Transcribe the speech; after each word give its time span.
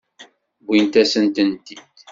Wwint-asen-tent-id. 0.65 1.67